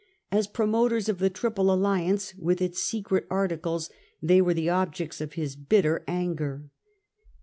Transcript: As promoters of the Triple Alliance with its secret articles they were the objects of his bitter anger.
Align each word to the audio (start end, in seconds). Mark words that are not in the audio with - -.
As 0.31 0.47
promoters 0.47 1.09
of 1.09 1.19
the 1.19 1.29
Triple 1.29 1.71
Alliance 1.71 2.33
with 2.35 2.59
its 2.59 2.81
secret 2.81 3.27
articles 3.29 3.91
they 4.19 4.41
were 4.41 4.55
the 4.55 4.67
objects 4.67 5.21
of 5.21 5.33
his 5.33 5.55
bitter 5.55 6.03
anger. 6.07 6.71